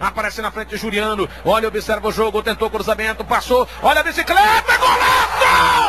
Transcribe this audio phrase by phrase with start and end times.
[0.00, 1.28] Aparece na frente Juliano.
[1.44, 2.42] Olha, observa o jogo.
[2.42, 3.24] Tentou cruzamento.
[3.24, 3.68] Passou.
[3.82, 4.76] Olha a bicicleta.
[4.78, 5.87] Golaço!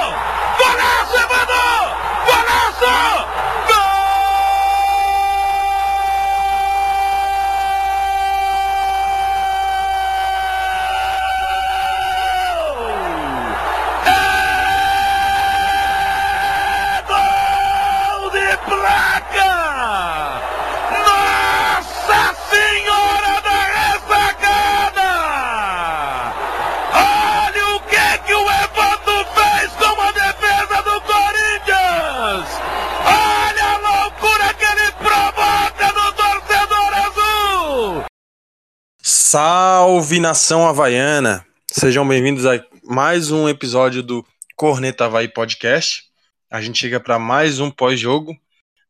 [39.32, 41.46] Salve nação havaiana!
[41.70, 44.26] Sejam bem-vindos a mais um episódio do
[44.56, 46.06] Corneta Havaí Podcast.
[46.50, 48.36] A gente chega para mais um pós-jogo.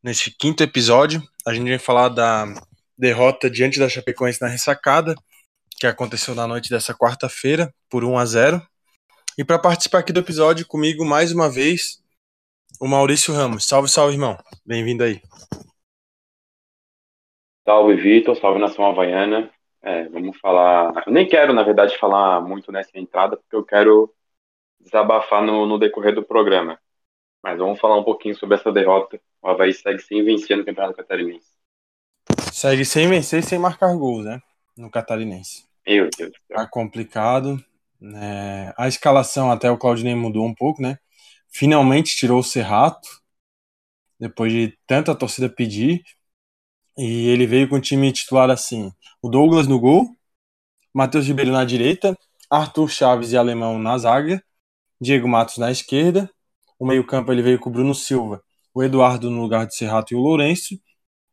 [0.02, 2.46] Nesse quinto episódio, a gente vai falar da
[2.96, 5.14] derrota diante da Chapecoense na ressacada,
[5.78, 8.62] que aconteceu na noite dessa quarta-feira, por 1 a 0
[9.36, 12.02] E para participar aqui do episódio comigo mais uma vez,
[12.80, 13.68] o Maurício Ramos.
[13.68, 14.38] Salve, salve, irmão.
[14.64, 15.20] Bem-vindo aí.
[17.68, 18.34] Salve, Vitor.
[18.40, 19.52] Salve, nação havaiana.
[19.82, 21.04] É, vamos falar.
[21.06, 24.12] Eu nem quero, na verdade, falar muito nessa entrada, porque eu quero
[24.78, 26.78] desabafar no, no decorrer do programa.
[27.42, 29.20] Mas vamos falar um pouquinho sobre essa derrota.
[29.40, 31.48] O Havaí segue sem vencer no Campeonato Catarinense.
[32.52, 34.42] Segue sem vencer e sem marcar gols, né?
[34.76, 35.64] No Catarinense.
[35.86, 36.56] Meu Deus do céu.
[36.56, 37.62] Tá complicado.
[38.00, 38.72] Né?
[38.76, 40.98] A escalação até o Claudinei mudou um pouco, né?
[41.48, 43.08] Finalmente tirou o Serrato,
[44.18, 46.02] depois de tanta torcida pedir.
[47.02, 50.06] E ele veio com o time titular assim: o Douglas no gol,
[50.92, 52.14] Matheus Ribeiro na direita,
[52.50, 54.44] Arthur Chaves e Alemão na zaga,
[55.00, 56.30] Diego Matos na esquerda.
[56.78, 58.42] O meio-campo ele veio com o Bruno Silva,
[58.74, 60.78] o Eduardo no lugar de Serrato e o Lourenço.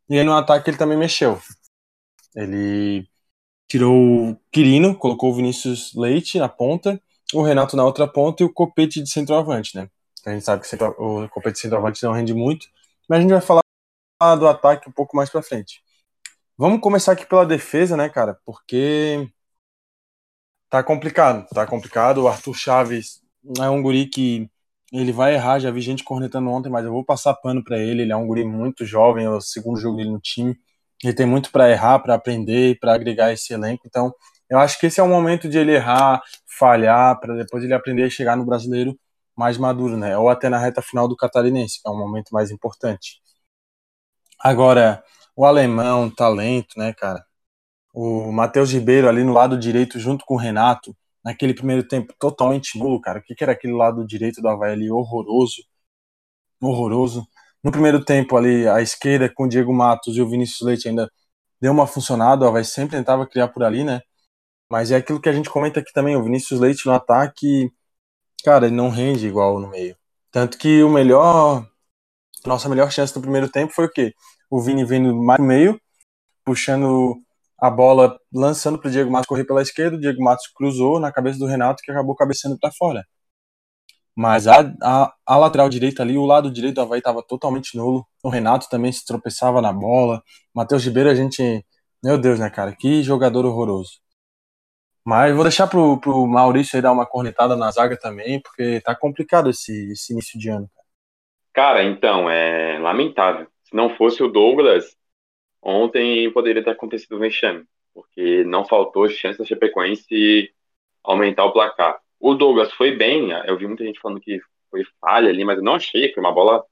[0.09, 1.37] E aí no ataque ele também mexeu.
[2.33, 3.05] Ele
[3.67, 7.01] tirou o Quirino, colocou o Vinícius Leite na ponta,
[7.33, 9.89] o Renato na outra ponta e o Copete de centroavante, né?
[10.25, 12.67] A gente sabe que o Copete de centroavante não rende muito,
[13.09, 13.66] mas a gente vai falar
[14.19, 15.81] do ataque um pouco mais para frente.
[16.57, 18.39] Vamos começar aqui pela defesa, né, cara?
[18.45, 19.29] Porque
[20.69, 22.23] tá complicado, tá complicado.
[22.23, 23.21] O Arthur Chaves
[23.59, 24.49] é um guri que
[24.91, 28.03] ele vai errar, já vi gente cornetando ontem, mas eu vou passar pano para ele.
[28.03, 30.57] Ele é um guri muito jovem, é o segundo jogo dele no time.
[31.03, 33.83] Ele tem muito para errar, para aprender, para agregar esse elenco.
[33.85, 34.13] Então,
[34.49, 36.21] eu acho que esse é o momento de ele errar,
[36.57, 38.97] falhar, para depois ele aprender a chegar no brasileiro
[39.35, 40.17] mais maduro, né?
[40.17, 43.21] Ou até na reta final do catarinense, que é um momento mais importante.
[44.39, 45.03] Agora,
[45.35, 47.25] o alemão, talento, né, cara?
[47.93, 52.77] O Matheus Ribeiro ali no lado direito, junto com o Renato, naquele primeiro tempo totalmente
[52.79, 53.19] nulo, cara.
[53.19, 54.91] O que, que era aquele lado direito do Havaí ali?
[54.91, 55.63] Horroroso.
[56.61, 57.27] Horroroso.
[57.63, 61.11] No primeiro tempo ali, a esquerda com o Diego Matos e o Vinícius Leite ainda
[61.61, 64.01] deu uma funcionada, o Havaí sempre tentava criar por ali, né?
[64.69, 67.71] Mas é aquilo que a gente comenta aqui também, o Vinícius Leite no ataque,
[68.43, 69.97] cara, ele não rende igual no meio.
[70.31, 71.67] Tanto que o melhor
[72.47, 74.13] nossa melhor chance no primeiro tempo foi o quê?
[74.49, 75.79] O Vini vindo mais no meio,
[76.45, 77.15] puxando
[77.59, 79.97] a bola, lançando para o Diego Matos correr pela esquerda.
[79.97, 83.05] O Diego Matos cruzou na cabeça do Renato, que acabou cabeceando para fora.
[84.15, 88.05] Mas a, a, a, lateral direita ali, o lado direito do Havaí estava totalmente nulo.
[88.23, 90.23] O Renato também se tropeçava na bola.
[90.53, 91.63] Matheus Ribeiro, a gente.
[92.03, 92.75] Meu Deus, né, cara?
[92.75, 93.99] Que jogador horroroso.
[95.05, 98.95] Mas vou deixar pro, pro Maurício aí dar uma cornetada na zaga também, porque tá
[98.95, 100.69] complicado esse, esse início de ano.
[101.57, 103.47] Cara, então, é lamentável.
[103.63, 104.95] Se não fosse o Douglas,
[105.59, 110.53] ontem poderia ter acontecido o vexame, porque não faltou chance da Chapecoense
[111.03, 111.99] aumentar o placar.
[112.19, 115.63] O Douglas foi bem, eu vi muita gente falando que foi falha ali, mas eu
[115.63, 116.63] não achei, foi uma bola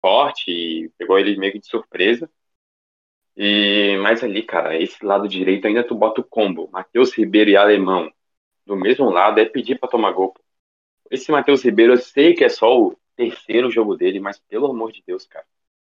[0.00, 2.30] forte e pegou ele meio que de surpresa.
[3.36, 7.56] E mas ali, cara, esse lado direito ainda tu bota o combo, Matheus Ribeiro e
[7.56, 8.10] Alemão
[8.66, 10.34] do mesmo lado é pedir para tomar gol.
[11.10, 12.96] Esse Matheus Ribeiro eu sei que é só o
[13.30, 15.44] terceiro jogo dele, mas pelo amor de Deus, cara.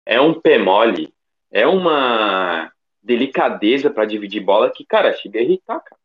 [0.06, 1.13] É um pé mole,
[1.52, 2.72] é uma
[3.02, 6.00] delicadeza para dividir bola que, cara, chega a irritar, cara.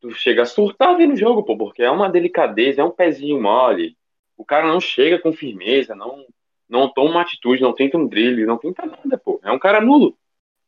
[0.00, 3.40] Tu chega a surtar vendo o jogo, pô, porque é uma delicadeza, é um pezinho
[3.40, 3.96] mole.
[4.36, 6.24] O cara não chega com firmeza, não
[6.68, 9.40] não toma uma atitude, não tenta um drible, não tenta nada, pô.
[9.44, 10.18] É um cara nulo.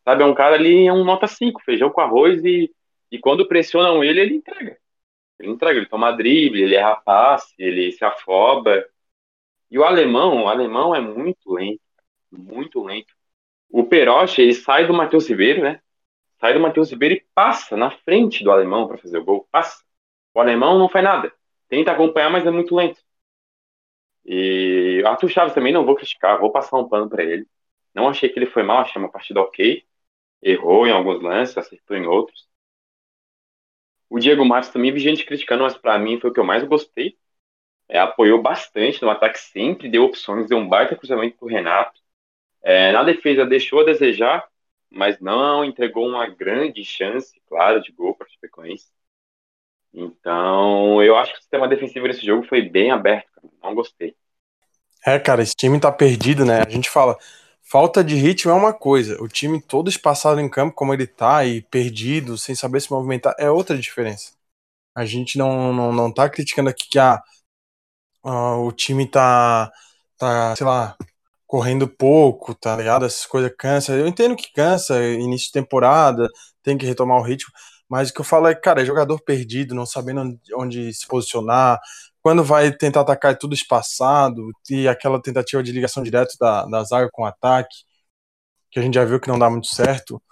[0.04, 2.72] Sabe, é um cara ali, é um nota 5, feijão com arroz e,
[3.10, 4.78] e quando pressionam ele, ele entrega.
[5.40, 8.84] Ele entrega, ele toma drible, ele erra passe, ele se afoba.
[9.70, 11.80] E o alemão, o alemão é muito lento,
[12.30, 13.14] muito lento.
[13.70, 15.80] O Peroche, ele sai do Matheus Ribeiro, né?
[16.40, 19.48] Sai do Matheus Ribeiro e passa na frente do alemão para fazer o gol.
[19.50, 19.84] Passa.
[20.34, 21.32] O alemão não faz nada.
[21.68, 23.00] Tenta acompanhar, mas é muito lento.
[24.24, 27.46] E Arthur Chaves também não vou criticar, vou passar um pano para ele.
[27.94, 29.84] Não achei que ele foi mal, achei uma partida ok.
[30.42, 32.48] Errou em alguns lances, acertou em outros.
[34.10, 36.62] O Diego Matos também vi gente criticando, mas para mim foi o que eu mais
[36.64, 37.16] gostei.
[37.88, 42.00] É, apoiou bastante no ataque sempre, deu opções, deu um baita cruzamento pro Renato.
[42.62, 44.46] É, na defesa deixou a desejar,
[44.90, 48.88] mas não entregou uma grande chance, claro, de gol para a Chapecoense.
[49.92, 53.48] Então, eu acho que o sistema defensivo nesse jogo foi bem aberto, cara.
[53.62, 54.14] não gostei.
[55.06, 56.60] É, cara, esse time tá perdido, né?
[56.60, 57.16] A gente fala,
[57.62, 61.44] falta de ritmo é uma coisa, o time todo espaçado em campo como ele tá
[61.44, 64.32] e perdido, sem saber se movimentar, é outra diferença.
[64.94, 67.22] A gente não, não, não tá criticando aqui que ah,
[68.24, 69.70] uh, o time tá,
[70.16, 70.96] tá, sei lá,
[71.46, 73.04] correndo pouco, tá ligado?
[73.06, 73.94] Essas coisas cansa.
[73.94, 76.28] Eu entendo que cansa, início de temporada,
[76.62, 77.52] tem que retomar o ritmo,
[77.88, 81.80] mas o que eu falo é, cara, é jogador perdido, não sabendo onde, se posicionar,
[82.22, 86.84] quando vai tentar atacar é tudo espaçado, e aquela tentativa de ligação direta da, da
[86.84, 87.74] zaga com o ataque,
[88.70, 90.22] que a gente já viu que não dá muito certo.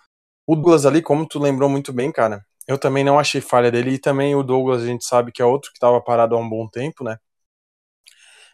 [0.46, 3.92] O Douglas ali, como tu lembrou muito bem, cara, eu também não achei falha dele,
[3.92, 6.48] e também o Douglas a gente sabe que é outro que estava parado há um
[6.48, 7.18] bom tempo, né?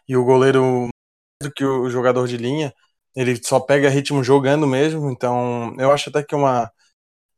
[0.07, 0.89] E o goleiro,
[1.41, 2.73] do que o jogador de linha,
[3.15, 6.71] ele só pega ritmo jogando mesmo, então eu acho até que uma,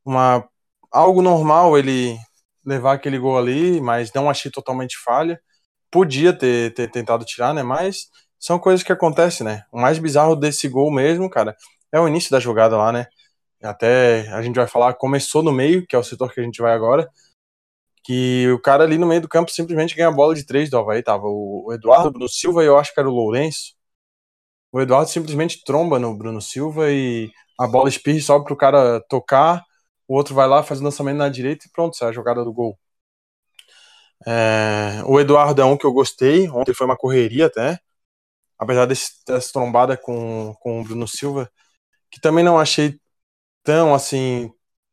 [0.06, 0.48] uma
[0.92, 2.18] algo normal ele
[2.66, 5.40] levar aquele gol ali, mas não achei totalmente falha.
[5.92, 7.64] Podia ter, ter tentado tirar, né?
[7.64, 8.10] Mas
[8.40, 9.64] são coisas que acontecem, né?
[9.72, 11.56] O mais bizarro desse gol mesmo, cara,
[11.92, 13.08] é o início da jogada lá, né?
[13.64, 16.62] Até a gente vai falar, começou no meio, que é o setor que a gente
[16.62, 17.10] vai agora,
[18.06, 20.78] que o cara ali no meio do campo simplesmente ganha a bola de três do
[20.78, 23.74] Havaí, tava o Eduardo, Bruno Silva e eu acho que era o Lourenço.
[24.72, 29.02] O Eduardo simplesmente tromba no Bruno Silva e a bola espirra e sobe pro cara
[29.10, 29.64] tocar,
[30.08, 32.54] o outro vai lá, faz o lançamento na direita e pronto, sai a jogada do
[32.54, 32.78] gol.
[34.28, 37.80] É, o Eduardo é um que eu gostei, ontem foi uma correria até,
[38.60, 41.50] apesar desse, dessa trombada com, com o Bruno Silva,
[42.12, 43.00] que também não achei
[43.64, 44.52] tão assim,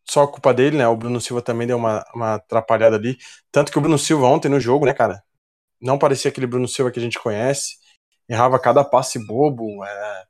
[0.08, 0.88] só culpa dele, né?
[0.88, 3.16] O Bruno Silva também deu uma, uma atrapalhada ali.
[3.50, 5.22] Tanto que o Bruno Silva ontem no jogo, né, cara?
[5.80, 7.76] Não parecia aquele Bruno Silva que a gente conhece.
[8.28, 9.84] Errava cada passe bobo.
[9.84, 10.24] É,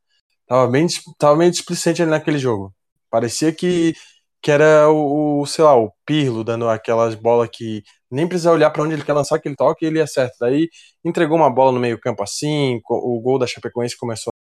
[0.47, 0.87] tava, bem,
[1.19, 2.75] tava displicente ali naquele jogo.
[3.11, 3.95] Parecia que,
[4.43, 8.71] que era o, o, sei lá, o Pirlo dando aquelas bolas que nem precisa olhar
[8.71, 10.35] para onde ele quer lançar aquele toque e ele acerta.
[10.41, 10.69] Daí
[11.05, 14.33] entregou uma bola no meio-campo assim, o gol da Chapecoense começou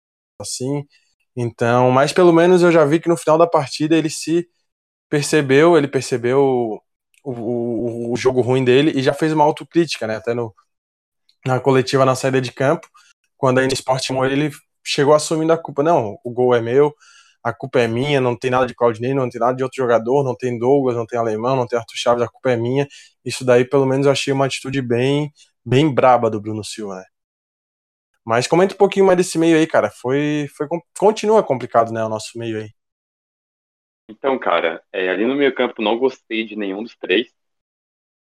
[0.41, 0.85] assim.
[1.37, 4.47] Então, mas pelo menos eu já vi que no final da partida ele se
[5.11, 6.81] percebeu, ele percebeu
[7.25, 10.17] o, o, o jogo ruim dele e já fez uma autocrítica, né?
[10.17, 10.55] Até no,
[11.45, 12.89] na coletiva na saída de campo,
[13.37, 14.51] quando a Sport ele
[14.85, 15.83] chegou assumindo a culpa.
[15.83, 16.95] Não, o gol é meu,
[17.43, 20.25] a culpa é minha, não tem nada de Claudinei, não tem nada de outro jogador,
[20.25, 22.87] não tem Douglas, não tem Alemão, não tem Arthur Chaves, a culpa é minha.
[23.25, 25.33] Isso daí, pelo menos, eu achei uma atitude bem,
[25.65, 27.05] bem braba do Bruno Silva, né?
[28.25, 29.91] Mas comenta um pouquinho mais desse meio aí, cara.
[29.91, 30.69] Foi, foi
[30.99, 32.71] continua complicado, né, o nosso meio aí.
[34.11, 37.33] Então, cara, é, ali no meio campo não gostei de nenhum dos três.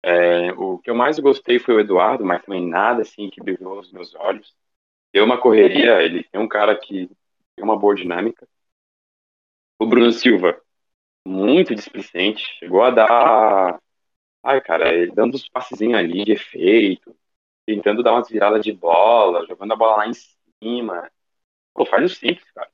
[0.03, 3.75] É, o que eu mais gostei foi o Eduardo, mas também nada assim que brilhou
[3.75, 4.56] nos meus olhos.
[5.13, 7.07] Deu uma correria, ele é um cara que
[7.56, 8.47] tem uma boa dinâmica.
[9.79, 10.59] O Bruno Silva,
[11.27, 13.79] muito displicente, chegou a dar.
[14.44, 17.15] Ai, cara, ele dando uns passezinhos ali de efeito,
[17.65, 21.12] tentando dar umas viradas de bola, jogando a bola lá em cima.
[21.73, 22.71] Pô, faz o simples, cara.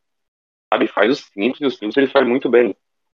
[0.73, 2.75] Sabe, faz o simples e o simples ele faz muito bem.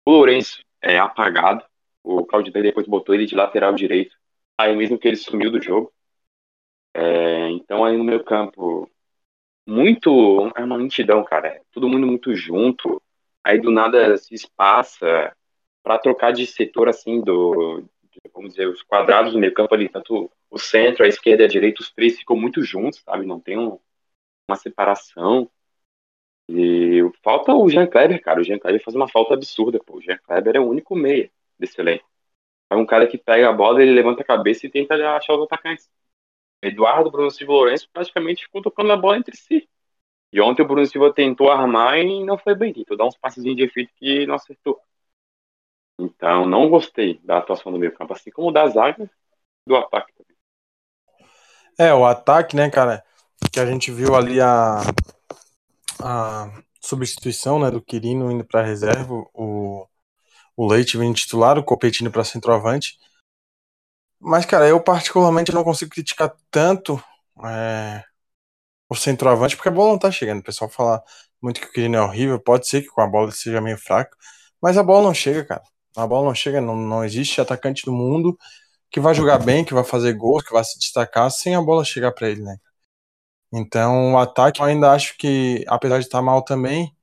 [0.09, 1.63] O Lourenço é apagado.
[2.03, 4.17] O Claudinei depois botou ele de lateral direito.
[4.57, 5.93] Aí mesmo que ele sumiu do jogo.
[6.95, 8.91] É, então aí no meu campo,
[9.67, 10.51] muito.
[10.57, 11.61] É uma lentidão, cara.
[11.71, 13.03] Todo mundo muito junto.
[13.45, 15.37] Aí do nada se espaça
[15.83, 17.85] para trocar de setor assim do.
[18.33, 21.51] Vamos dizer, os quadrados do meio campo ali, tanto o centro, a esquerda e a
[21.51, 23.27] direita, os três ficam muito juntos, sabe?
[23.27, 23.79] Não tem um,
[24.49, 25.51] uma separação.
[26.49, 28.41] E falta o Jean Kleber, cara.
[28.41, 29.97] O Jean Kleber faz uma falta absurda, pô.
[29.99, 32.09] O Jean Kleber é o único meia desse elenco.
[32.71, 35.45] É um cara que pega a bola, ele levanta a cabeça e tenta achar os
[35.45, 35.91] atacantes.
[36.63, 39.69] Eduardo, Bruno Silva e Lourenço praticamente ficam tocando a bola entre si.
[40.33, 42.73] E ontem o Bruno Silva tentou armar e não foi bem.
[42.73, 44.81] Tentou dar uns passezinhos de efeito que não acertou.
[45.99, 49.11] Então, não gostei da atuação do meio campo, assim como da zaga
[49.67, 50.37] do ataque também.
[51.79, 53.05] É, o ataque, né, cara,
[53.53, 54.81] que a gente viu ali a,
[56.01, 56.51] a
[56.81, 59.87] substituição né, do Quirino indo para reserva, o,
[60.57, 62.99] o Leite vindo titular, o Copetino para centroavante.
[64.21, 67.03] Mas, cara, eu particularmente não consigo criticar tanto
[67.45, 68.05] é,
[68.89, 70.41] o centroavante, porque a bola não tá chegando.
[70.41, 71.03] O pessoal fala
[71.41, 74.17] muito que o Quirino é horrível, pode ser que com a bola seja meio fraco,
[74.61, 75.63] mas a bola não chega, cara.
[75.97, 78.39] A bola não chega, não, não existe atacante do mundo
[78.91, 81.85] que vai jogar bem, que vai fazer gols, que vai se destacar sem a bola
[81.85, 82.57] chegar para ele, né?
[83.53, 86.95] Então, o ataque eu ainda acho que, apesar de estar mal também,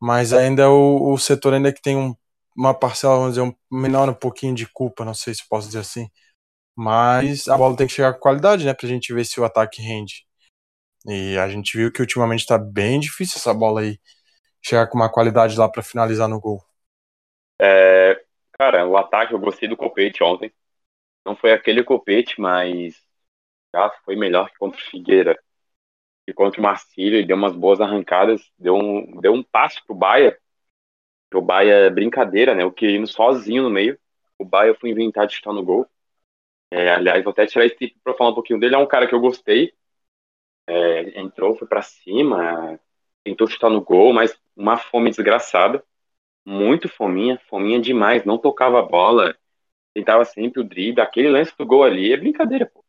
[0.00, 2.14] mas ainda o, o setor ainda que tem um
[2.56, 5.80] uma parcela, vamos dizer, um, menor um pouquinho de culpa, não sei se posso dizer
[5.80, 6.10] assim.
[6.76, 8.74] Mas a bola tem que chegar com qualidade, né?
[8.74, 10.26] Pra gente ver se o ataque rende.
[11.06, 13.98] E a gente viu que ultimamente tá bem difícil essa bola aí
[14.62, 16.62] chegar com uma qualidade lá para finalizar no gol.
[17.60, 20.52] É, cara, o ataque eu gostei do Copete ontem.
[21.24, 22.94] Não foi aquele Copete, mas
[23.74, 25.38] já foi melhor que contra o Figueira
[26.28, 27.18] e contra o Marcílio.
[27.18, 30.38] Ele deu umas boas arrancadas, deu um, deu um passe pro Baia.
[31.34, 32.64] O Baia é brincadeira, né?
[32.64, 33.98] O Quirino sozinho no meio.
[34.38, 35.86] O Baia foi inventar de estar no gol.
[36.70, 38.74] É, aliás, vou até tirar esse tipo para falar um pouquinho dele.
[38.74, 39.74] É um cara que eu gostei.
[40.66, 42.78] É, entrou, foi para cima,
[43.24, 45.84] tentou chutar no gol, mas uma fome desgraçada.
[46.46, 48.24] Muito fominha, fominha demais.
[48.24, 49.36] Não tocava a bola,
[49.94, 51.02] tentava sempre o drible.
[51.02, 52.81] Aquele lance do gol ali é brincadeira, pô.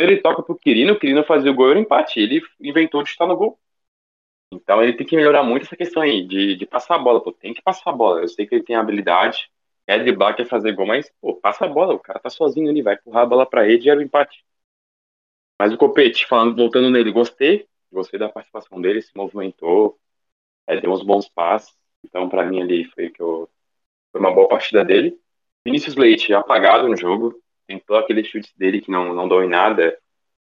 [0.00, 2.20] Ele toca pro Quirino, o Quirino fazia o gol e o empate.
[2.20, 3.58] Ele inventou de chutar no gol.
[4.52, 7.32] Então ele tem que melhorar muito essa questão aí, de, de passar a bola, pô.
[7.32, 8.20] Tem que passar a bola.
[8.22, 9.50] Eu sei que ele tem habilidade,
[9.86, 11.94] quer driblar, quer fazer gol, mas, pô, passa a bola.
[11.94, 14.44] O cara tá sozinho ali, vai empurrar a bola pra rede e era o empate.
[15.60, 17.68] Mas o Copete, falando, voltando nele, gostei.
[17.90, 19.98] Gostei da participação dele, se movimentou,
[20.66, 21.74] é, deu uns bons passos.
[22.04, 23.48] Então, para mim, ali foi, que eu,
[24.12, 25.18] foi uma boa partida dele.
[25.64, 29.96] Vinícius Leite, apagado no jogo, tentou aquele chute dele que não, não deu em nada.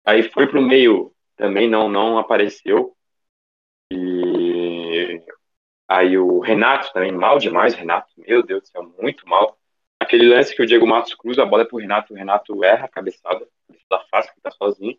[0.06, 2.96] Aí foi pro meio, também não, não apareceu.
[3.92, 5.22] E
[5.88, 9.58] aí o Renato também, mal demais, Renato, meu Deus do céu, muito mal.
[10.00, 12.86] Aquele lance que o Diego Matos cruza a bola é pro Renato, o Renato erra
[12.86, 13.48] a cabeçada,
[13.90, 14.98] da fácil que tá sozinho.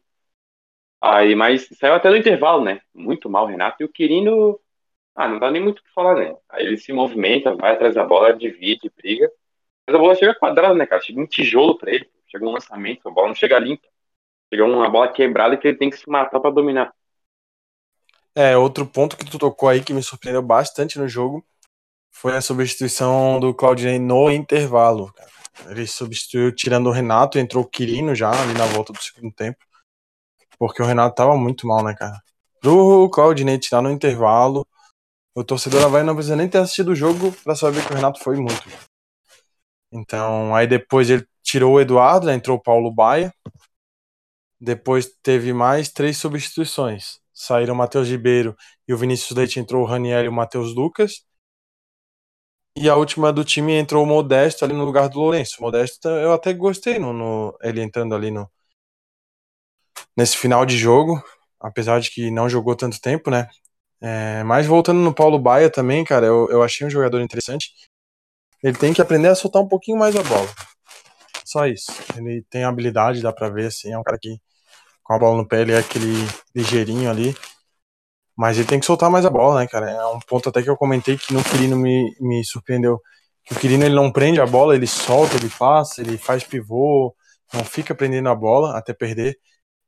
[1.01, 2.81] Aí, mas saiu até no intervalo, né?
[2.95, 3.77] Muito mal, Renato.
[3.83, 4.59] E o Quirino,
[5.15, 6.37] ah, não dá nem muito o que falar, né?
[6.49, 9.31] Aí ele se movimenta, vai atrás da bola, divide, briga.
[9.87, 11.03] Mas a bola chega quadrada, né, cara?
[11.03, 13.87] Chega um tijolo pra ele, chega um lançamento, a bola não chega limpa.
[14.53, 16.95] Chega uma bola quebrada que ele tem que se matar para dominar.
[18.35, 21.45] É, outro ponto que tu tocou aí que me surpreendeu bastante no jogo
[22.13, 25.13] foi a substituição do Claudinei no intervalo.
[25.69, 29.59] Ele substituiu tirando o Renato, entrou o Quirino já ali na volta do segundo tempo.
[30.59, 32.21] Porque o Renato tava muito mal, né, cara?
[32.61, 34.67] Pro Claudinei tirar no intervalo,
[35.35, 38.23] o torcedor Havaí não precisa nem ter assistido o jogo para saber que o Renato
[38.23, 38.65] foi muito.
[39.93, 43.33] Então, aí depois ele tirou o Eduardo, né, entrou o Paulo Baia.
[44.61, 47.21] Depois teve mais três substituições.
[47.33, 48.57] Saíram o Matheus Ribeiro
[48.89, 51.25] e o Vinícius Leite entrou o Raniel e o Matheus Lucas.
[52.77, 55.57] E a última do time entrou o Modesto ali no lugar do Lourenço.
[55.61, 58.51] O Modesto eu até gostei no, no, ele entrando ali no
[60.17, 61.23] nesse final de jogo,
[61.61, 63.49] apesar de que não jogou tanto tempo, né?
[64.01, 67.71] É, mas voltando no Paulo Baia também, cara, eu, eu achei um jogador interessante.
[68.63, 70.49] Ele tem que aprender a soltar um pouquinho mais a bola.
[71.47, 71.93] Só isso.
[72.17, 74.41] Ele tem habilidade, dá pra ver, assim, é um cara que
[75.05, 76.15] com a bola no pé ele é aquele
[76.55, 77.37] ligeirinho ali.
[78.37, 79.91] Mas ele tem que soltar mais a bola, né, cara?
[79.91, 83.01] É um ponto até que eu comentei que no Quirino me, me surpreendeu.
[83.45, 87.15] Que o Quirino ele não prende a bola, ele solta, ele passa, ele faz pivô,
[87.55, 89.39] não fica prendendo a bola até perder.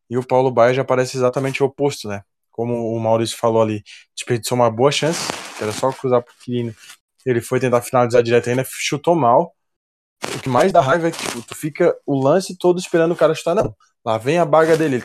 [0.08, 2.22] E o Paulo Baia já parece exatamente o oposto, né?
[2.52, 3.82] Como o Maurício falou ali,
[4.16, 5.20] desperdiçou uma boa chance,
[5.60, 6.74] era só cruzar pro Quirino.
[7.26, 9.52] Ele foi tentar finalizar direto ainda, chutou mal.
[10.37, 13.16] O que mais dá raiva é que tipo, tu fica o lance todo esperando o
[13.16, 13.54] cara chutar.
[13.54, 14.97] Não, lá vem a baga dele.
[14.97, 15.04] Ele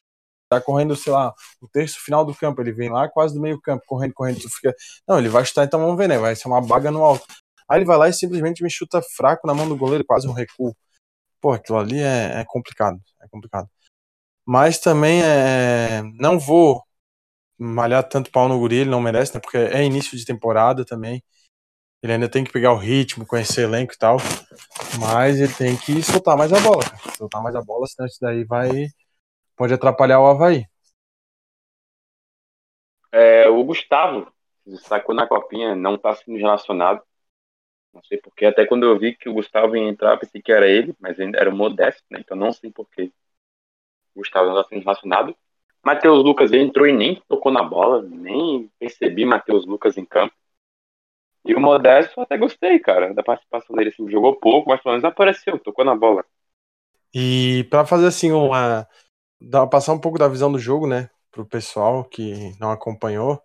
[0.49, 2.61] tá correndo, sei lá, o terço final do campo.
[2.61, 4.39] Ele vem lá quase do meio campo, correndo, correndo.
[4.41, 4.75] Tu fica,
[5.07, 6.17] não, ele vai chutar, então vamos ver, né?
[6.17, 7.25] Vai ser uma baga no alto.
[7.69, 10.33] Aí ele vai lá e simplesmente me chuta fraco na mão do goleiro, quase um
[10.33, 10.75] recuo.
[11.41, 12.99] Pô, aquilo ali é, é complicado.
[13.21, 13.69] É complicado.
[14.45, 16.83] Mas também é, não vou
[17.57, 19.39] malhar tanto pau no guri, ele não merece, né?
[19.39, 21.23] Porque é início de temporada também.
[22.03, 24.17] Ele ainda tem que pegar o ritmo, conhecer elenco e tal.
[24.99, 27.15] Mas ele tem que soltar mais a bola, cara.
[27.15, 28.87] Soltar mais a bola, senão isso daí vai.
[29.55, 30.65] Pode atrapalhar o Havaí.
[33.09, 34.29] É, o Gustavo
[34.67, 37.01] destacou na copinha, não está sendo relacionado.
[37.93, 38.47] Não sei porquê.
[38.47, 41.39] Até quando eu vi que o Gustavo ia entrar, pensei que era ele, mas ainda
[41.39, 42.19] era o Modesto, né?
[42.19, 43.13] Então não sei porquê.
[44.13, 45.33] Gustavo não está sendo relacionado.
[45.81, 50.33] Matheus Lucas entrou e nem tocou na bola, nem percebi Matheus Lucas em campo.
[51.45, 53.89] E o Modesto até gostei, cara, da participação dele.
[53.89, 56.23] Assim, jogou pouco, mas pelo menos apareceu, tocou na bola.
[57.13, 58.87] E para fazer assim uma.
[59.69, 61.09] passar um pouco da visão do jogo, né?
[61.31, 63.41] Pro pessoal que não acompanhou.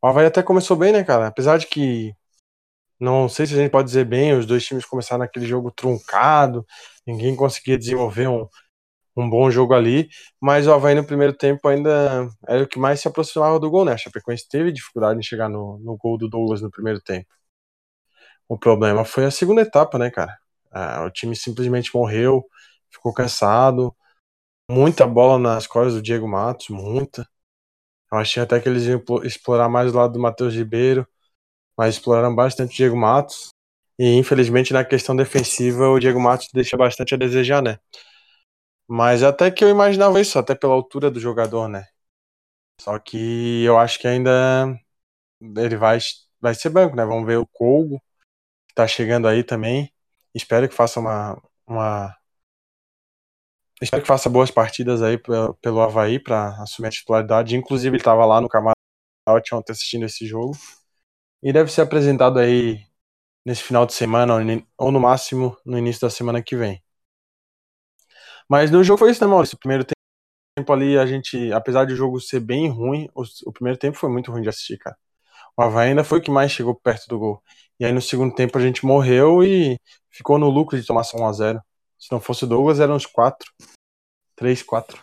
[0.00, 1.26] O Havaí até começou bem, né, cara?
[1.26, 2.14] Apesar de que.
[3.00, 6.64] Não sei se a gente pode dizer bem, os dois times começaram naquele jogo truncado,
[7.04, 8.48] ninguém conseguia desenvolver um,
[9.16, 10.08] um bom jogo ali,
[10.40, 13.84] mas o Havaí no primeiro tempo ainda era o que mais se aproximava do gol,
[13.84, 13.92] né?
[13.92, 17.28] A Chapecoense teve dificuldade em chegar no, no gol do Douglas no primeiro tempo.
[18.48, 20.36] O problema foi a segunda etapa, né, cara?
[20.70, 22.44] Ah, o time simplesmente morreu,
[22.90, 23.94] ficou cansado,
[24.70, 27.26] muita bola nas costas do Diego Matos, muita.
[28.12, 31.06] Eu achei até que eles iam explorar mais o lado do Matheus Ribeiro,
[31.76, 33.50] mas exploraram bastante o Diego Matos.
[33.98, 37.78] E infelizmente na questão defensiva o Diego Matos deixa bastante a desejar, né?
[38.88, 41.86] Mas até que eu imaginava isso, até pela altura do jogador, né?
[42.80, 44.78] Só que eu acho que ainda
[45.56, 45.98] ele vai,
[46.40, 47.04] vai ser banco, né?
[47.04, 48.00] Vamos ver o Colgo,
[48.68, 49.92] que tá chegando aí também.
[50.34, 52.16] Espero que faça uma, uma
[53.82, 55.18] Espero que faça boas partidas aí
[55.60, 57.56] pelo Havaí para assumir a titularidade.
[57.56, 60.56] Inclusive, ele estava lá no camarote ontem assistindo esse jogo.
[61.42, 62.86] E deve ser apresentado aí
[63.46, 64.36] nesse final de semana,
[64.78, 66.83] ou no máximo no início da semana que vem.
[68.48, 69.56] Mas no jogo foi isso, né, Maurício?
[69.56, 69.84] O primeiro
[70.56, 73.96] tempo ali, a gente, apesar de o jogo ser bem ruim, o, o primeiro tempo
[73.96, 74.96] foi muito ruim de assistir, cara.
[75.56, 77.42] O Havaí ainda foi o que mais chegou perto do gol.
[77.78, 79.78] E aí no segundo tempo a gente morreu e
[80.10, 81.60] ficou no lucro de tomar só 1x0.
[81.98, 83.50] Se não fosse o Douglas, eram uns 4.
[84.36, 85.00] 3, 4.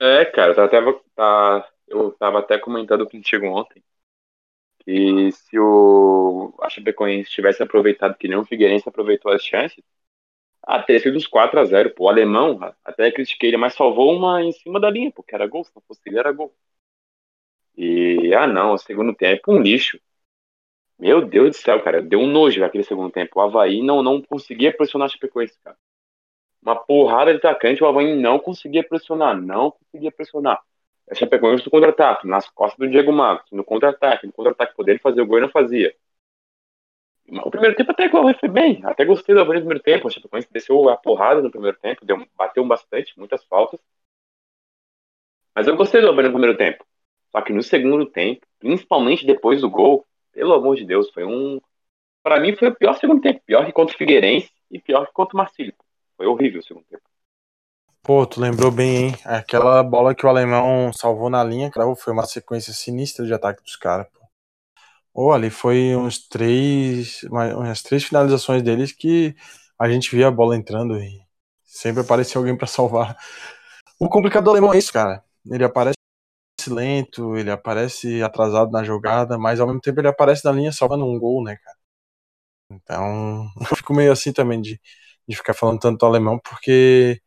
[0.00, 3.82] É, cara, eu tava, tá, eu tava até comentando contigo ontem
[4.84, 9.82] que se o a Chapecoense tivesse aproveitado que nem o Figueirense aproveitou as chances,
[10.64, 12.04] ah, teria sido uns 4 a 0 pô.
[12.04, 15.64] O alemão, até critiquei ele, mas salvou uma em cima da linha, porque era gol,
[15.64, 16.54] se não fosse ele, era gol.
[17.76, 19.98] E, ah não, o segundo tempo, um lixo.
[20.98, 23.38] Meu Deus do céu, cara, deu um nojo aquele segundo tempo.
[23.38, 25.76] O Havaí não, não conseguia pressionar a Chapecoense, cara.
[26.62, 30.62] Uma porrada de atacante, o Havaí não conseguia pressionar, não conseguia pressionar.
[31.10, 35.20] A Chapecoense no contra-ataque, nas costas do Diego Marcos, no contra-ataque, no contra-ataque, poder fazer
[35.22, 35.94] o gol e não fazia.
[37.28, 40.10] O primeiro tempo até Havaí foi bem, até gostei do Havaí no primeiro tempo, a
[40.10, 43.80] Chapecoense desceu a porrada no primeiro tempo, deu, bateu bastante, muitas faltas.
[45.54, 46.84] Mas eu gostei do Havaí no primeiro tempo.
[47.30, 51.60] Só que no segundo tempo, principalmente depois do gol, pelo amor de Deus, foi um.
[52.22, 53.40] Para mim foi o pior segundo tempo.
[53.46, 55.74] Pior que contra o Figueirense e pior que contra o Marcílio.
[56.16, 57.02] Foi horrível o segundo tempo.
[58.02, 59.14] Pô, tu lembrou bem, hein?
[59.24, 63.62] Aquela bola que o alemão salvou na linha, cara, foi uma sequência sinistra de ataque
[63.62, 64.21] dos caras, pô.
[65.14, 67.22] Ou ali foi uns três.
[67.24, 69.34] Umas três finalizações deles que
[69.78, 71.20] a gente via a bola entrando e
[71.64, 73.16] sempre aparecia alguém para salvar.
[73.98, 75.24] O complicado do alemão é isso, cara.
[75.50, 75.96] Ele aparece
[76.68, 81.04] lento, ele aparece atrasado na jogada, mas ao mesmo tempo ele aparece na linha salvando
[81.06, 81.76] um gol, né, cara?
[82.70, 84.80] Então, eu fico meio assim também de,
[85.28, 87.20] de ficar falando tanto alemão, porque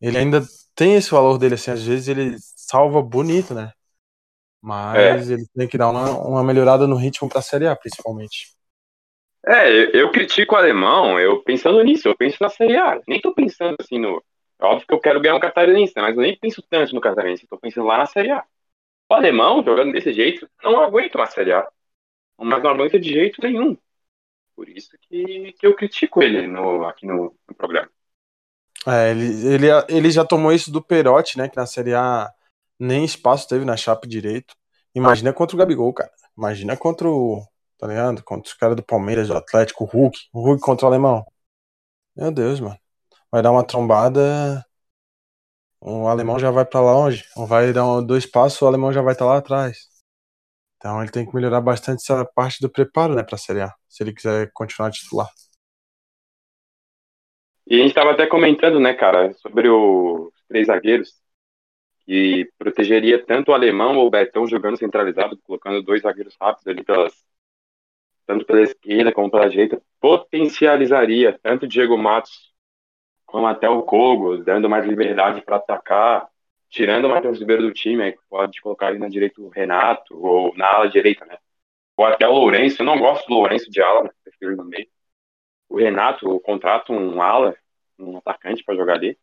[0.00, 0.42] ele ainda
[0.74, 3.72] tem esse valor dele, assim, às vezes ele salva bonito, né?
[4.66, 5.34] Mas é.
[5.34, 8.48] ele tem que dar uma, uma melhorada no ritmo pra Série A, principalmente.
[9.46, 13.00] É, eu, eu critico o alemão, eu pensando nisso, eu penso na Série A.
[13.06, 14.20] Nem tô pensando assim no,
[14.60, 17.60] Óbvio que eu quero ganhar um catarinense, mas eu nem penso tanto no catarinense, estou
[17.60, 18.44] pensando lá na Série A.
[19.08, 21.68] O alemão, jogando desse jeito, não aguenta uma Série A.
[22.38, 23.76] Mas não aguenta de jeito nenhum.
[24.54, 27.90] Por isso que, que eu critico ele no, aqui no, no programa.
[28.86, 31.48] É, ele, ele, ele já tomou isso do Perotti, né?
[31.48, 32.32] Que na Série A
[32.78, 34.54] nem espaço teve na chapa direito.
[34.94, 36.10] Imagina contra o Gabigol, cara.
[36.36, 37.42] Imagina contra o.
[37.78, 38.22] Tá ligado?
[38.24, 40.18] Contra os caras do Palmeiras, do Atlético, o Hulk.
[40.32, 41.24] O Hulk contra o Alemão.
[42.16, 42.78] Meu Deus, mano
[43.30, 44.64] vai dar uma trombada,
[45.80, 49.26] o alemão já vai para longe, vai dar dois passos, o alemão já vai estar
[49.26, 49.76] tá lá atrás.
[50.76, 53.74] Então ele tem que melhorar bastante essa parte do preparo, né, para a Série A,
[53.88, 55.28] se ele quiser continuar titular.
[57.66, 61.12] E a gente estava até comentando, né, cara, sobre os três zagueiros,
[62.06, 66.84] que protegeria tanto o alemão ou o Betão jogando centralizado, colocando dois zagueiros rápidos ali
[66.84, 67.12] pelas,
[68.26, 72.54] tanto pela esquerda como pela direita, potencializaria tanto o Diego Matos
[73.26, 76.28] como até o Kogo, dando mais liberdade para atacar,
[76.70, 80.66] tirando o Matheus Ribeiro do time, pode colocar ele na direita o Renato, ou na
[80.66, 81.36] ala direita, né?
[81.96, 84.86] Ou até o Lourenço, eu não gosto do Lourenço de ala, prefiro no meio.
[85.68, 87.56] O Renato, o contrato um ala,
[87.98, 89.18] um atacante para jogar ali.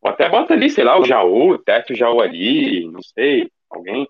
[0.00, 4.08] Ou até bota ali, sei lá, o Jaú, o Teto Jaú ali, não sei, alguém.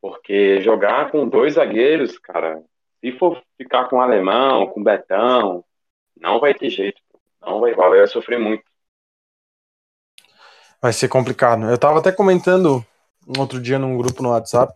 [0.00, 2.62] Porque jogar com dois zagueiros, cara,
[3.00, 5.64] se for ficar com o alemão, com o Betão,
[6.20, 7.00] não vai ter jeito.
[7.40, 8.64] Não vai, vai sofrer muito.
[10.80, 11.64] Vai ser complicado.
[11.70, 12.84] Eu tava até comentando
[13.38, 14.74] outro dia num grupo no WhatsApp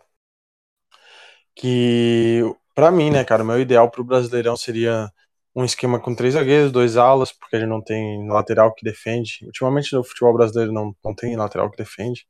[1.55, 2.43] que
[2.75, 5.13] para mim, né, cara, o meu ideal pro Brasileirão seria
[5.59, 9.41] um esquema com três zagueiros, dois alas, porque gente não tem lateral que defende.
[9.43, 12.25] Ultimamente no futebol brasileiro não, não tem lateral que defende.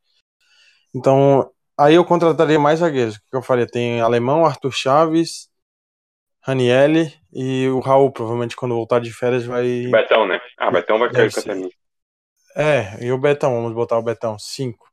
[0.95, 3.17] Então, aí eu contrataria mais zagueiros.
[3.17, 3.67] O que eu faria?
[3.67, 5.51] Tem alemão, Arthur Chaves,
[6.41, 9.89] Ranielli e o Raul, provavelmente quando voltar de férias vai.
[9.91, 10.41] Betão, né?
[10.57, 12.63] Ah, Betão vai cair com a.
[12.63, 14.89] É, e o Betão, vamos botar o Betão, cinco.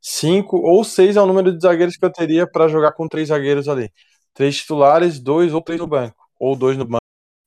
[0.00, 3.28] Cinco ou seis é o número de zagueiros que eu teria para jogar com três
[3.28, 3.92] zagueiros ali.
[4.32, 6.16] Três titulares, dois ou três no banco.
[6.40, 7.05] Ou dois no banco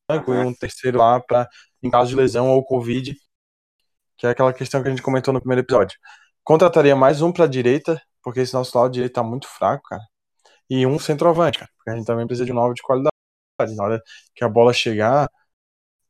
[0.10, 0.44] uhum.
[0.44, 1.48] e um terceiro lá para
[1.82, 3.16] em caso de lesão ou Covid,
[4.18, 5.98] que é aquela questão que a gente comentou no primeiro episódio.
[6.44, 10.04] Contrataria mais um para direita, porque esse nosso lado direito tá muito fraco, cara.
[10.70, 13.10] E um centroavante, cara, porque a gente também precisa de um novo de qualidade.
[13.76, 14.02] Na hora
[14.36, 15.30] que a bola chegar,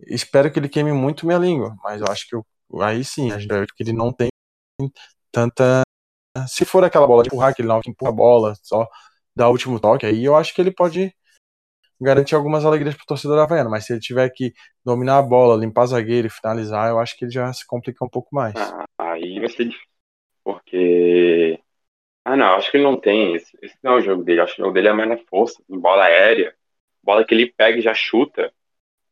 [0.08, 2.46] espero que ele queime muito minha língua, mas eu acho que eu,
[2.82, 4.30] aí sim, a gente vai ver que ele não tem
[5.32, 5.82] tanta.
[6.48, 8.88] Se for aquela bola de empurrar, que ele não empurra a bola, só
[9.36, 11.14] dá o último toque, aí eu acho que ele pode
[12.00, 15.86] garantir algumas alegrias pro torcedor havaiano, mas se ele tiver que dominar a bola, limpar
[15.88, 18.56] zagueiro e finalizar, eu acho que ele já se complica um pouco mais.
[18.56, 19.88] Ah, aí vai ser difícil,
[20.44, 21.60] porque...
[22.26, 24.56] Ah, não, acho que ele não tem, esse, esse não é o jogo dele, acho
[24.56, 26.54] que o jogo dele é mais na força, em bola aérea,
[27.02, 28.54] bola que ele pega e já chuta,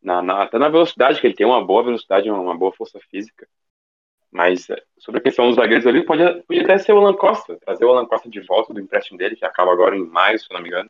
[0.02, 3.48] na, na, até na velocidade, que ele tem uma boa velocidade, uma boa força física.
[4.32, 7.58] Mas é, sobre a questão dos zagueiros ali, pode, pode até ser o Alan Costa,
[7.58, 10.52] trazer o Alan Costa de volta do empréstimo dele, que acaba agora em maio, se
[10.52, 10.90] não me engano.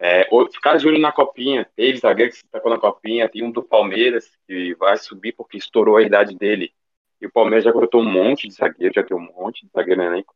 [0.00, 3.50] É, ficar de olho na copinha, teve zagueiro que se tacou na copinha, tem um
[3.50, 6.72] do Palmeiras que vai subir porque estourou a idade dele.
[7.20, 10.00] E o Palmeiras já cortou um monte de zagueiro, já tem um monte de zagueiro
[10.02, 10.34] no elenco.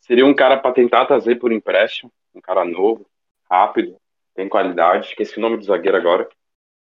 [0.00, 3.06] Seria um cara para tentar trazer por empréstimo, um cara novo,
[3.48, 3.96] rápido,
[4.34, 6.28] tem qualidade, esqueci o nome do zagueiro agora,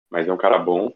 [0.10, 0.94] mas é um cara bom.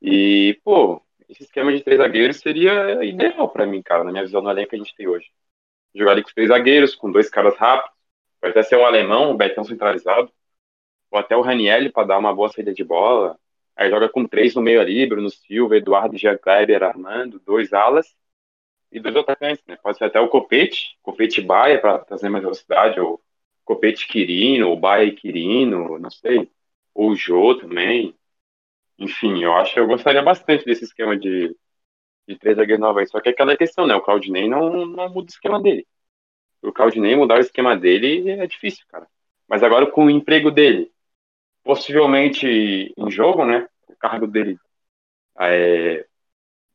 [0.00, 4.40] E, pô, esse esquema de três zagueiros seria ideal para mim, cara, na minha visão
[4.40, 5.30] no elenco que a gente tem hoje.
[5.94, 7.92] Jogar ali com três zagueiros, com dois caras rápidos,
[8.40, 10.30] pode até ser um alemão, um Betão centralizado,
[11.10, 13.38] ou até o Ranielli para dar uma boa saída de bola.
[13.76, 18.16] Aí joga com três no meio ali, Bruno Silva, Eduardo Jean Kleber Armando, dois alas
[18.92, 19.76] e dois atacantes, né?
[19.82, 23.20] Pode ser até o Copete, Copete Baia para trazer mais velocidade, ou
[23.64, 26.48] Copete Quirino, ou Baia Quirino, não sei,
[26.94, 28.14] ou o Jô também.
[28.98, 31.56] Enfim, eu acho eu gostaria bastante desse esquema de,
[32.28, 33.10] de três zagueiros novos.
[33.10, 33.94] Só que é aquela questão, né?
[33.96, 35.86] O Claudinei não, não muda o esquema dele.
[36.62, 39.08] O Claudinei mudar o esquema dele é difícil, cara.
[39.48, 40.90] Mas agora com o emprego dele,
[41.64, 43.66] possivelmente em jogo, né?
[43.88, 44.58] O cargo dele
[45.40, 46.06] é,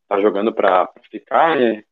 [0.08, 1.84] tá jogando para ficar, né?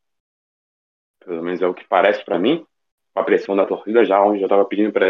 [1.19, 2.65] Pelo menos é o que parece para mim.
[3.13, 5.07] A pressão da torcida já, onde já tava pedindo para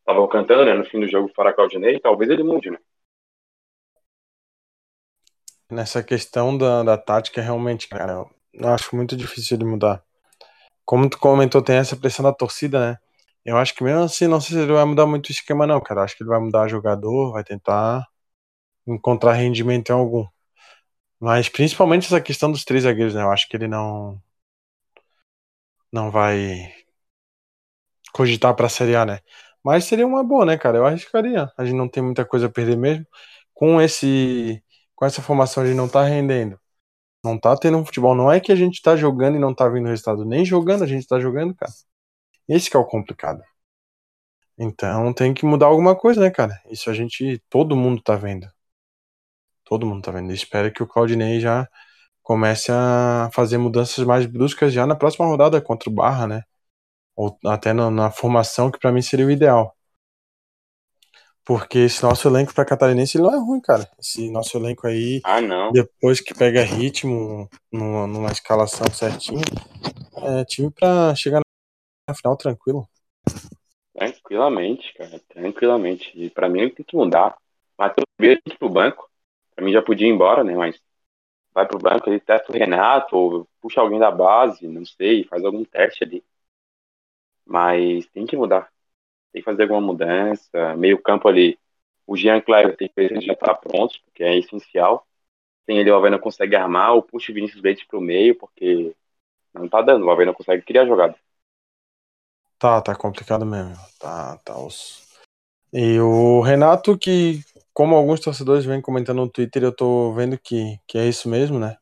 [0.00, 0.74] estavam cantando, né?
[0.74, 2.78] No fim do jogo fora Claudinei, talvez ele mude, né?
[5.70, 10.04] Nessa questão da, da tática, realmente, cara, eu acho muito difícil de mudar.
[10.84, 12.98] Como tu comentou, tem essa pressão da torcida, né?
[13.44, 15.80] Eu acho que mesmo assim, não sei se ele vai mudar muito o esquema, não,
[15.80, 16.02] cara.
[16.02, 18.06] Acho que ele vai mudar jogador, vai tentar
[18.86, 20.26] encontrar rendimento em algum.
[21.20, 23.22] Mas principalmente essa questão dos três zagueiros, né?
[23.22, 24.20] Eu acho que ele não.
[25.92, 26.74] Não vai
[28.12, 29.20] cogitar pra Série A, né?
[29.62, 30.78] Mas seria uma boa, né, cara?
[30.78, 31.50] Eu arriscaria.
[31.56, 33.06] A gente não tem muita coisa a perder mesmo.
[33.54, 34.62] Com esse.
[34.94, 36.58] Com essa formação a gente não tá rendendo.
[37.24, 38.14] Não tá tendo um futebol.
[38.16, 40.24] Não é que a gente tá jogando e não tá vindo resultado.
[40.24, 41.72] Nem jogando a gente tá jogando, cara.
[42.48, 43.42] Esse que é o complicado.
[44.58, 46.60] Então tem que mudar alguma coisa, né, cara?
[46.70, 48.48] Isso a gente, todo mundo tá vendo.
[49.64, 50.32] Todo mundo tá vendo.
[50.32, 51.68] Espero que o Claudinei já
[52.22, 56.42] comece a fazer mudanças mais bruscas já na próxima rodada contra o Barra, né?
[57.16, 59.76] Ou até na, na formação, que para mim seria o ideal.
[61.44, 63.88] Porque esse nosso elenco para catarinense ele não é ruim, cara.
[63.98, 65.40] Esse nosso elenco aí, ah,
[65.72, 69.42] depois que pega ritmo numa, numa escalação certinha,
[70.16, 71.43] é time para chegar
[72.06, 72.88] na final tranquilo.
[73.92, 76.10] Tranquilamente, cara, tranquilamente.
[76.14, 77.36] E pra mim tem que mudar.
[77.78, 79.10] Matheus Ribeiro tem pro banco.
[79.54, 80.54] Pra mim já podia ir embora, né?
[80.56, 80.80] Mas
[81.52, 85.44] vai pro banco, ele testa o Renato, ou puxa alguém da base, não sei, faz
[85.44, 86.24] algum teste ali.
[87.46, 88.70] Mas tem que mudar.
[89.32, 90.76] Tem que fazer alguma mudança.
[90.76, 91.58] Meio campo ali.
[92.06, 95.06] O Jean Cleber tem que ver se já tá pronto, porque é essencial.
[95.64, 98.94] Tem ele, o Alvena consegue armar, ou puxa o Vinícius Leite pro meio, porque
[99.54, 100.04] não tá dando.
[100.04, 101.16] O Alvena consegue criar jogada.
[102.64, 103.76] Tá, tá complicado mesmo.
[104.00, 104.54] Tá, tá.
[105.70, 107.42] E o Renato, que,
[107.74, 111.58] como alguns torcedores vêm comentando no Twitter, eu tô vendo que, que é isso mesmo,
[111.58, 111.76] né?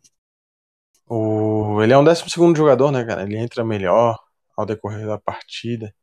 [1.07, 2.25] O, ele é um 12
[2.57, 3.23] jogador, né, cara?
[3.23, 4.19] Ele entra melhor
[4.57, 5.95] ao decorrer da partida.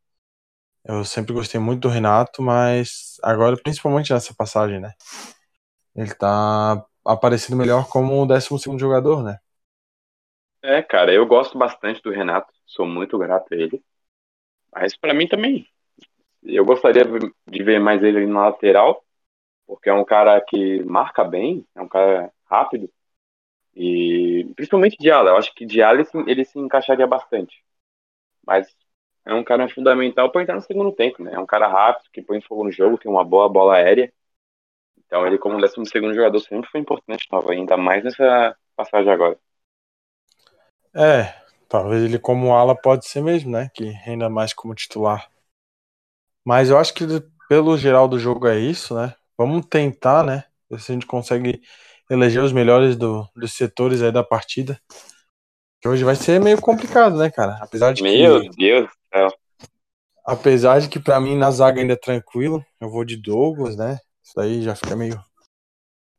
[0.82, 4.94] Eu sempre gostei muito do Renato, mas agora, principalmente nessa passagem, né?
[5.94, 9.36] Ele tá aparecendo melhor como o 12 jogador, né?
[10.62, 13.84] É, cara, eu gosto bastante do Renato, sou muito grato a ele.
[14.72, 15.66] Mas para mim também.
[16.42, 19.04] Eu gostaria de ver mais ele na lateral,
[19.66, 22.90] porque é um cara que marca bem, é um cara rápido.
[23.74, 27.62] E principalmente de ala, eu acho que de ala ele se, encaixaria bastante.
[28.46, 28.74] Mas
[29.24, 31.34] é um cara fundamental para entrar no segundo tempo, né?
[31.34, 34.12] É um cara rápido, que põe fogo no jogo, tem uma boa bola aérea.
[35.06, 39.38] Então ele, como décimo segundo jogador, sempre foi importante, Nova, ainda mais nessa passagem agora.
[40.94, 41.34] É,
[41.70, 43.70] Talvez ele como ala pode ser mesmo, né?
[43.72, 45.30] Que renda mais como titular.
[46.44, 47.06] Mas eu acho que
[47.48, 49.14] pelo geral do jogo é isso, né?
[49.38, 50.44] Vamos tentar, né?
[50.68, 51.62] Ver se a gente consegue
[52.10, 54.80] eleger os melhores do, dos setores aí da partida.
[55.80, 57.56] Que hoje vai ser meio complicado, né, cara?
[57.60, 59.28] Apesar de Meu que, Deus do céu.
[60.26, 64.00] Apesar de que para mim na zaga ainda é tranquilo, eu vou de Douglas, né?
[64.24, 65.22] Isso daí já fica meio,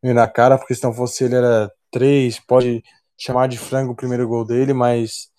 [0.02, 2.82] meio na cara, porque se não fosse ele era três, pode
[3.18, 5.31] chamar de frango o primeiro gol dele, mas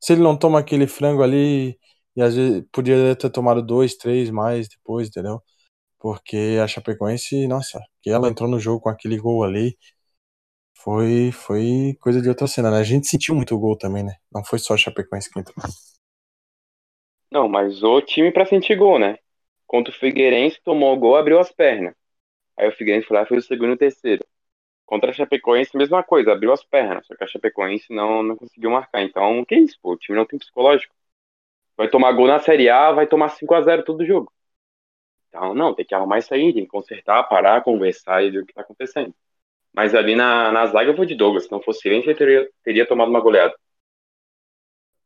[0.00, 1.78] se ele não toma aquele frango ali,
[2.16, 5.42] e às vezes podia ter tomado dois, três mais depois, entendeu?
[5.98, 9.76] Porque a Chapecoense, nossa, que ela entrou no jogo com aquele gol ali,
[10.74, 12.78] foi, foi coisa de outra cena, né?
[12.78, 14.14] A gente sentiu muito o gol também, né?
[14.32, 15.56] Não foi só a Chapecoense que entrou.
[17.30, 19.18] Não, mas o time pra sentir gol, né?
[19.66, 21.94] Contra o Figueirense, tomou o gol, abriu as pernas.
[22.56, 24.24] Aí o Figueirense foi lá fez o segundo e o terceiro.
[24.90, 27.06] Contra a Chapecoense, mesma coisa, abriu as pernas.
[27.08, 29.02] Só que a Chapecoense não, não conseguiu marcar.
[29.02, 29.92] Então, que isso, pô?
[29.94, 30.94] O time não tem psicológico.
[31.76, 34.32] Vai tomar gol na Série A, vai tomar 5 a 0 todo jogo.
[35.28, 38.46] Então, não, tem que arrumar isso aí, tem que consertar, parar, conversar e ver o
[38.46, 39.14] que tá acontecendo.
[39.74, 41.46] Mas ali na, na zaga eu vou de Douglas.
[41.46, 43.54] Se não fosse ele, a gente teria, teria tomado uma goleada.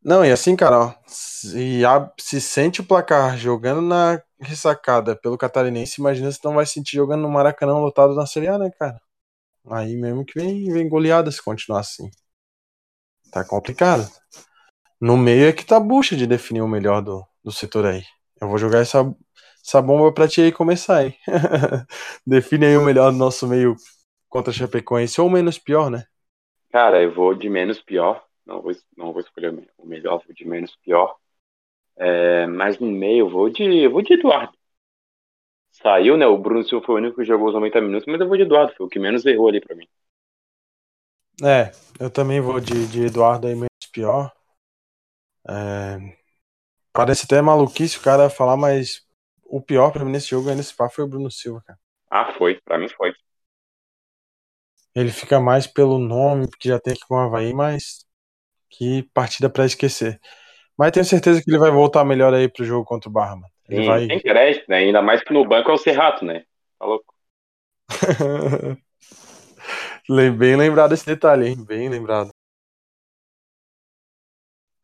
[0.02, 5.38] Não, e assim, cara, ó, se, a- se sente o placar jogando na ressacada pelo
[5.38, 9.00] Catarinense, imagina se não vai sentir jogando no Maracanã lotado na Série A, né, cara?
[9.70, 12.10] Aí mesmo que vem, vem goleada se continuar assim.
[13.30, 14.08] Tá complicado.
[15.00, 18.02] No meio é que tá bucha de definir o melhor do, do setor aí.
[18.40, 19.00] Eu vou jogar essa,
[19.64, 21.16] essa bomba pra ti aí começar, hein?
[22.26, 23.76] Define aí o melhor do nosso meio
[24.28, 26.04] contra a Chapecoense, ou menos pior, né?
[26.70, 28.24] Cara, eu vou de menos pior.
[28.46, 31.16] Não vou, não vou escolher o melhor, vou de menos pior.
[31.96, 34.52] É, mas no meio eu vou de, eu vou de Eduardo.
[35.82, 36.24] Saiu, né?
[36.24, 38.44] O Bruno Silva foi o único que jogou os 90 minutos, mas eu vou de
[38.44, 39.86] Eduardo, foi o que menos errou ali pra mim.
[41.42, 44.32] É, eu também vou de, de Eduardo aí menos pior.
[45.48, 46.16] É,
[46.92, 49.02] parece até maluquice o cara falar, mas
[49.44, 51.78] o pior pra mim nesse jogo aí nesse papo foi o Bruno Silva, cara.
[52.10, 53.12] Ah, foi, pra mim foi.
[54.94, 58.06] Ele fica mais pelo nome, porque já tem aqui com o Havaí, mas
[58.70, 60.20] que partida pra esquecer.
[60.78, 63.53] Mas tenho certeza que ele vai voltar melhor aí pro jogo contra o Barra, mano.
[63.68, 64.06] Ele Tem, vai.
[64.06, 64.78] tem crédito, né?
[64.78, 66.44] Ainda mais que no banco é o Serrato, né?
[66.78, 67.14] Tá louco?
[70.38, 71.64] Bem lembrado esse detalhe, hein?
[71.64, 72.30] Bem lembrado.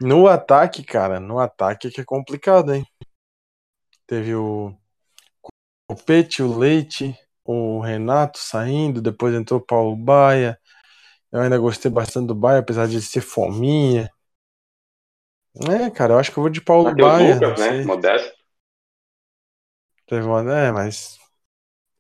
[0.01, 2.87] No ataque, cara, no ataque é que é complicado, hein?
[4.07, 4.75] Teve o
[5.91, 10.57] o Pete, o Leite, o Renato saindo, depois entrou o Paulo Baia.
[11.33, 14.09] Eu ainda gostei bastante do Baia, apesar de ser fominha.
[15.69, 17.85] É, cara, eu acho que eu vou de Paulo Matheus Baia, Lucas, né?
[17.85, 18.40] Modesto.
[20.11, 21.21] Teve uma, é, mas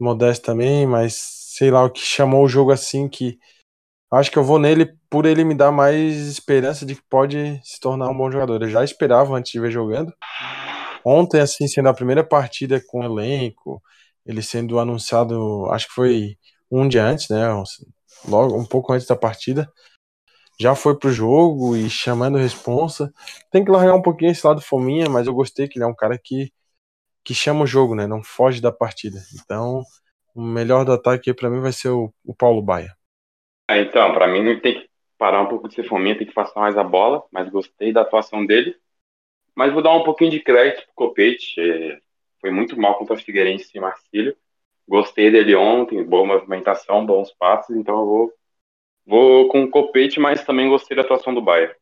[0.01, 3.39] Modesto também, mas sei lá o que chamou o jogo assim que
[4.13, 7.79] acho que eu vou nele por ele me dar mais esperança de que pode se
[7.79, 8.63] tornar um bom jogador.
[8.63, 10.13] Eu já esperava antes de ver jogando.
[11.05, 13.81] Ontem, assim, sendo a primeira partida com o elenco,
[14.27, 16.37] ele sendo anunciado, acho que foi
[16.69, 17.47] um dia antes, né?
[18.29, 19.71] Logo, um pouco antes da partida.
[20.61, 23.13] Já foi pro jogo e chamando responsa.
[23.53, 25.95] Tem que largar um pouquinho esse lado fominha, mas eu gostei que ele é um
[25.95, 26.53] cara que,
[27.25, 28.07] que chama o jogo, né?
[28.07, 29.19] Não foge da partida.
[29.35, 29.83] Então,
[30.35, 32.95] o melhor do ataque para mim vai ser o, o Paulo Baia.
[33.69, 36.33] Ah, então, pra mim ele tem que parar um pouco de ser fominha, tem que
[36.33, 38.75] passar mais a bola, mas gostei da atuação dele.
[39.55, 42.01] Mas vou dar um pouquinho de crédito pro Copete, é,
[42.41, 44.37] foi muito mal contra o Figueirense e Marcílio.
[44.89, 48.33] Gostei dele ontem, boa movimentação, bons passes, então eu vou,
[49.07, 51.77] vou com o Copete, mas também gostei da atuação do Baia.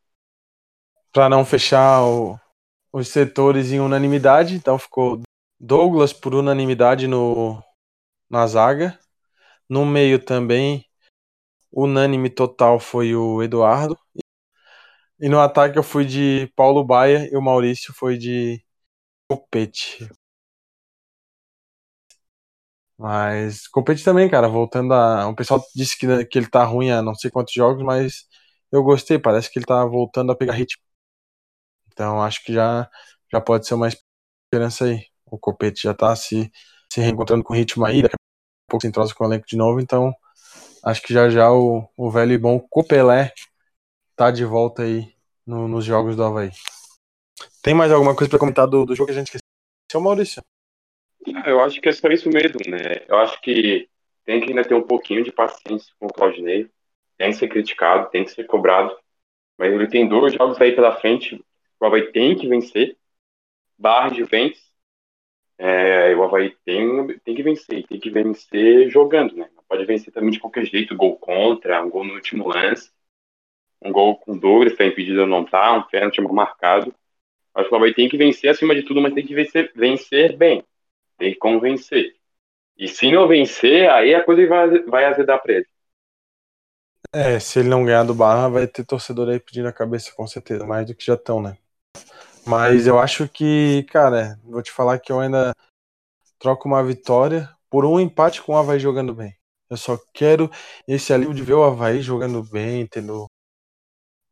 [1.13, 2.39] Para não fechar o,
[2.93, 5.21] os setores em unanimidade, então ficou
[5.61, 7.63] Douglas por unanimidade no,
[8.31, 8.99] na zaga.
[9.69, 10.85] No meio também,
[11.73, 13.99] unânime total foi o Eduardo.
[15.21, 18.63] E no ataque eu fui de Paulo Baia e o Maurício foi de
[19.29, 20.09] Copete.
[22.97, 25.29] Mas Copete também, cara, voltando a.
[25.29, 28.27] O pessoal disse que, que ele tá ruim há não sei quantos jogos, mas
[28.73, 30.83] eu gostei, parece que ele tá voltando a pegar ritmo.
[31.93, 32.89] Então acho que já,
[33.33, 35.07] já pode ser uma esperança aí.
[35.31, 36.51] O Copete já tá se,
[36.93, 39.81] se reencontrando com ritmo aí, daqui a pouco se entrosa com o elenco de novo,
[39.81, 40.13] então
[40.85, 43.33] acho que já já o, o velho e bom Copelé
[44.17, 45.13] tá de volta aí
[45.47, 46.51] no, nos jogos do Havaí.
[47.63, 50.43] Tem mais alguma coisa para comentar do, do jogo que a gente esqueceu, Maurício?
[51.35, 53.05] Ah, Eu acho que é só isso mesmo, né?
[53.09, 53.89] Eu acho que
[54.25, 56.71] tem que ainda ter um pouquinho de paciência com o Claudinei.
[57.17, 58.97] Tem que ser criticado, tem que ser cobrado.
[59.59, 61.43] Mas ele tem dois jogos aí pela frente.
[61.81, 62.97] O Havaí tem que vencer.
[63.79, 64.61] Barra de Juventus.
[65.59, 67.87] É, o Havaí tem, tem que vencer.
[67.87, 69.49] Tem que vencer jogando, né?
[69.69, 70.97] Pode vencer também de qualquer jeito.
[70.97, 72.91] Gol contra, um gol no último lance.
[73.83, 75.73] Um gol com Douglas, tá impedido de não tá.
[75.73, 76.95] Um pênalti marcado.
[77.55, 80.37] Acho que o Havaí tem que vencer acima de tudo, mas tem que vencer, vencer
[80.37, 80.63] bem.
[81.19, 82.15] Tem que convencer.
[82.77, 85.67] E se não vencer, aí a coisa vai, vai azedar pra ele.
[87.13, 90.27] É, se ele não ganhar do Barra, vai ter torcedor aí pedindo a cabeça, com
[90.27, 91.57] certeza, mais do que já estão, né?
[92.49, 95.53] Mas eu acho que, cara, vou te falar que eu ainda
[96.39, 99.35] troco uma vitória por um empate com o Havaí jogando bem.
[99.71, 100.51] Eu só quero
[100.87, 103.27] esse alívio de ver o Havaí jogando bem, tendo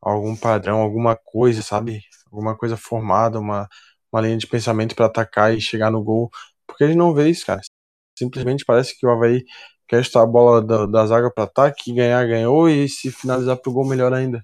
[0.00, 2.00] algum padrão, alguma coisa, sabe?
[2.30, 3.68] Alguma coisa formada, uma,
[4.12, 6.30] uma linha de pensamento para atacar e chegar no gol.
[6.66, 7.60] Porque a gente não vê isso, cara.
[8.18, 9.44] Simplesmente parece que o Havaí
[9.88, 13.72] quer estar a bola da, da zaga para ataque, ganhar, ganhou, e se finalizar pro
[13.72, 14.42] gol, melhor ainda.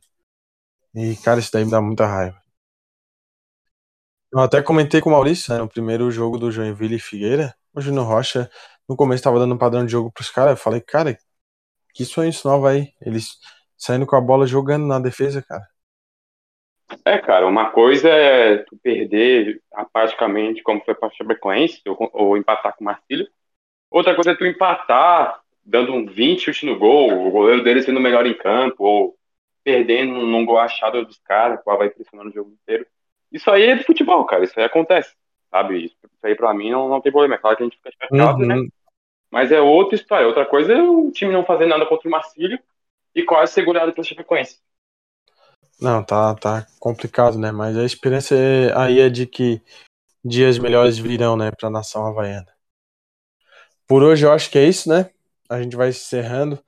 [0.95, 2.42] E, cara, isso daí me dá muita raiva.
[4.33, 7.83] Eu até comentei com o Maurício, né, no primeiro jogo do Joinville e Figueira, o
[7.83, 8.51] Júnior Rocha,
[8.89, 11.19] no começo estava dando um padrão de jogo pros caras, eu falei, cara,
[11.93, 13.37] que sonho isso nova aí, eles
[13.77, 15.67] saindo com a bola jogando na defesa, cara.
[17.05, 22.37] É, cara, uma coisa é tu perder apaticamente, como foi para o Chapecoense, ou, ou
[22.37, 23.29] empatar com o Marcílio.
[23.91, 28.01] Outra coisa é tu empatar, dando um 20 chute no gol, o goleiro dele sendo
[28.01, 29.15] melhor em campo, ou
[29.63, 32.87] perdendo num gol achado dos caras, que vai pressionando o jogo inteiro.
[33.33, 35.15] Isso aí é de futebol, cara, isso aí acontece,
[35.51, 35.87] sabe?
[35.87, 37.37] Isso aí pra mim não, não tem problema.
[37.37, 38.55] É claro que a gente fica chateado, né?
[38.55, 38.63] uhum.
[38.63, 38.69] né?
[39.31, 40.27] Mas é outra história.
[40.27, 42.59] Outra coisa é o time não fazer nada contra o Marcílio
[43.15, 44.61] e quase segurado pelo Chapecoense.
[45.81, 47.51] Não, tá, tá complicado, né?
[47.51, 48.37] Mas a experiência
[48.77, 49.63] aí é de que
[50.23, 52.47] dias melhores virão, né, pra nação havaiana.
[53.87, 55.11] Por hoje eu acho que é isso, né?
[55.49, 56.63] A gente vai encerrando.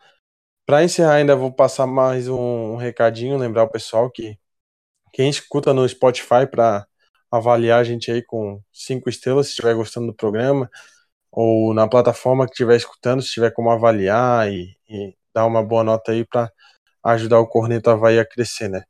[0.66, 4.38] Para encerrar, ainda vou passar mais um, recadinho, lembrar o pessoal que
[5.14, 6.84] quem escuta no Spotify para
[7.30, 10.68] avaliar a gente aí com cinco estrelas, se estiver gostando do programa,
[11.30, 15.84] ou na plataforma que estiver escutando, se tiver como avaliar e, e dar uma boa
[15.84, 16.50] nota aí para
[17.04, 18.82] ajudar o Corneta Havaí a crescer, né?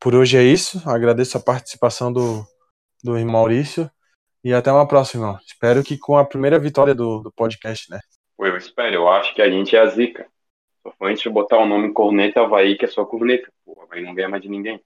[0.00, 0.80] Por hoje é isso.
[0.88, 2.46] Agradeço a participação do,
[3.04, 3.90] do Maurício.
[4.42, 5.38] E até uma próxima.
[5.46, 8.00] Espero que com a primeira vitória do, do podcast, né?
[8.38, 8.94] Eu espero.
[8.94, 10.26] Eu acho que a gente é a zica.
[10.82, 13.52] Só foi antes de botar o nome Corneta Havaí, que é só corneta.
[13.66, 14.80] O Havaí não ganha mais de ninguém.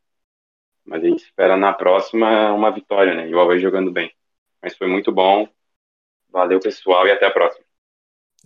[0.85, 3.29] Mas a gente espera na próxima uma vitória, né?
[3.29, 4.13] E o Havaí jogando bem.
[4.61, 5.49] Mas foi muito bom.
[6.31, 7.65] Valeu, pessoal, e até a próxima.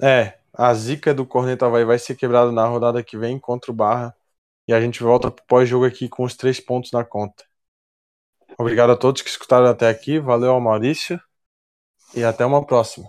[0.01, 3.75] É, a zica do Corneta Havaí vai ser quebrada na rodada que vem contra o
[3.75, 4.15] Barra.
[4.69, 7.45] E a gente volta pro pós-jogo aqui com os três pontos na conta.
[8.59, 10.19] Obrigado a todos que escutaram até aqui.
[10.19, 11.21] Valeu ao Maurício.
[12.15, 13.09] E até uma próxima.